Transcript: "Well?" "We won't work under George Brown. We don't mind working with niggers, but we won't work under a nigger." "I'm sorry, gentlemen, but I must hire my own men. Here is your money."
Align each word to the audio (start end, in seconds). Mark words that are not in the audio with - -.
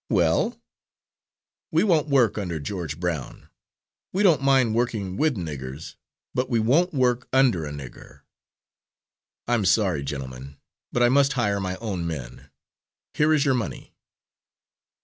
"Well?" 0.09 0.59
"We 1.71 1.83
won't 1.83 2.07
work 2.07 2.35
under 2.39 2.59
George 2.59 2.99
Brown. 2.99 3.49
We 4.11 4.23
don't 4.23 4.41
mind 4.41 4.73
working 4.73 5.15
with 5.15 5.35
niggers, 5.35 5.93
but 6.33 6.49
we 6.49 6.59
won't 6.59 6.91
work 6.91 7.27
under 7.31 7.67
a 7.67 7.71
nigger." 7.71 8.21
"I'm 9.47 9.63
sorry, 9.63 10.01
gentlemen, 10.01 10.57
but 10.91 11.03
I 11.03 11.09
must 11.09 11.33
hire 11.33 11.59
my 11.59 11.75
own 11.75 12.07
men. 12.07 12.49
Here 13.13 13.31
is 13.31 13.45
your 13.45 13.53
money." 13.53 13.93